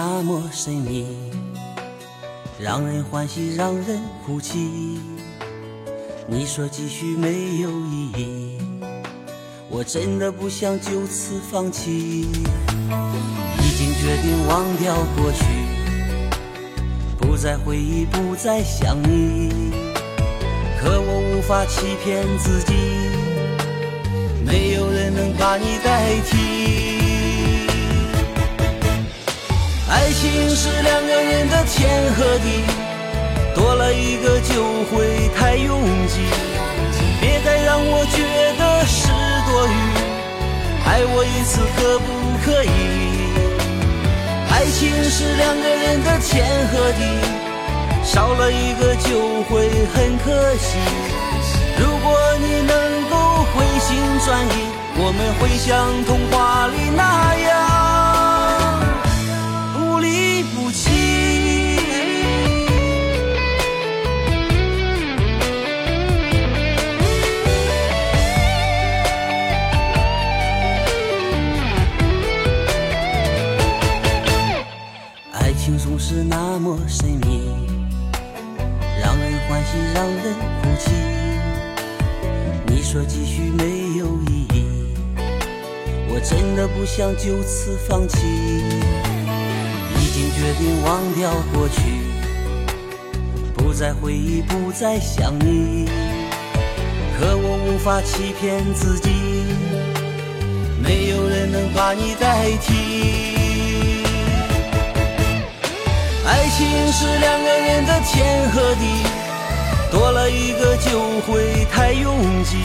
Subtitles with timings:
[0.00, 1.08] 那么神秘，
[2.56, 5.00] 让人欢喜，让人哭泣。
[6.28, 8.58] 你说继续没有意义，
[9.68, 12.28] 我真的不想就此放弃。
[13.60, 15.44] 已经决定忘掉过去，
[17.18, 19.72] 不再回忆，不再想你。
[20.80, 22.72] 可我无法欺骗自己，
[24.46, 26.97] 没有人能把你代替。
[30.08, 32.64] 爱情是两个人的天和地，
[33.54, 36.20] 多了一个就会太拥挤。
[37.20, 38.24] 别再让我觉
[38.56, 39.06] 得是
[39.44, 39.76] 多余，
[40.86, 42.08] 爱我一次可不
[42.42, 43.36] 可以？
[44.50, 47.04] 爱情是两个人的天和地，
[48.02, 50.78] 少了一个就会很可惜。
[51.78, 57.77] 如果你能够回心转意，我们会像童话里那样。
[77.28, 77.50] 你，
[79.02, 80.90] 让人欢喜，让人哭泣。
[82.66, 84.64] 你说继续没有意义，
[86.08, 88.18] 我真的不想就此放弃。
[90.00, 91.82] 已经决定忘掉过去，
[93.54, 95.86] 不再回忆，不再想你。
[97.18, 99.10] 可我无法欺骗自己，
[100.82, 103.27] 没有人能把你代替。
[106.58, 108.82] 情是两个人的天和地，
[109.92, 112.56] 多了一个就会太拥挤。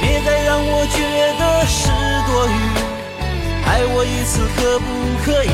[0.00, 1.02] 别再让我觉
[1.36, 1.90] 得是
[2.30, 2.50] 多余，
[3.66, 4.86] 爱我一次可不
[5.24, 5.50] 可以？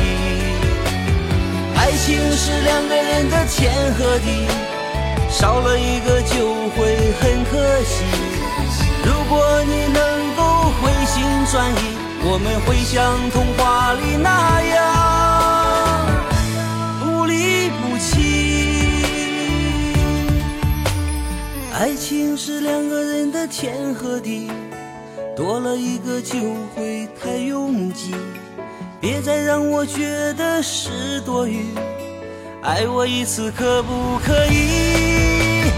[1.75, 4.47] 爱情是两个人的天和地，
[5.31, 8.05] 少了一个就会很可惜。
[9.07, 14.98] 如果你能够回心转意，我们会像童话里那样
[17.29, 18.83] 离不弃。
[21.73, 24.51] 爱情是两个人的天和地，
[25.37, 26.39] 多了一个就
[26.75, 28.15] 会太拥挤。
[29.01, 31.67] 别再让我觉得是多余，
[32.63, 35.71] 爱我一次可不可以？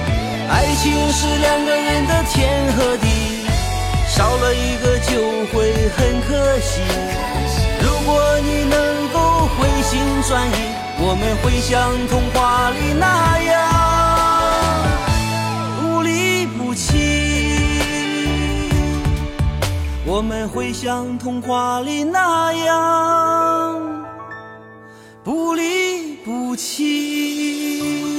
[0.49, 3.07] 爱情是两个人的天和地，
[4.09, 5.21] 少了一个就
[5.53, 6.59] 会很可
[11.43, 14.81] 会像童话里那样
[15.81, 17.21] 不离不弃。
[20.07, 24.07] 我们会像童话里那样
[25.23, 28.10] 不离不弃。